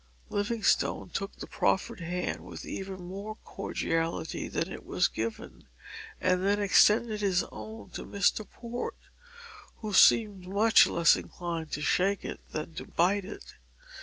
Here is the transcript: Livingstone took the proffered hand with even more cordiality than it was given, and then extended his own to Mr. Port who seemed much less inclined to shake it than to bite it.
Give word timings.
Livingstone 0.31 1.09
took 1.13 1.35
the 1.35 1.45
proffered 1.45 1.99
hand 1.99 2.43
with 2.43 2.65
even 2.65 3.03
more 3.05 3.35
cordiality 3.45 4.47
than 4.47 4.71
it 4.71 4.83
was 4.83 5.07
given, 5.07 5.65
and 6.19 6.43
then 6.43 6.59
extended 6.59 7.21
his 7.21 7.43
own 7.51 7.87
to 7.91 8.03
Mr. 8.03 8.43
Port 8.49 8.97
who 9.81 9.93
seemed 9.93 10.47
much 10.47 10.87
less 10.87 11.15
inclined 11.15 11.71
to 11.71 11.83
shake 11.83 12.25
it 12.25 12.39
than 12.49 12.73
to 12.73 12.85
bite 12.85 13.25
it. 13.25 13.53